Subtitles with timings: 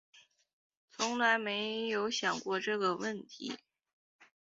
[0.89, 3.55] 从来没有想过这个问题